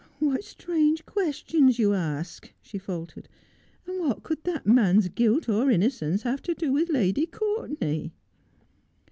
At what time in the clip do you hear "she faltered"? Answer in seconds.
2.63-3.29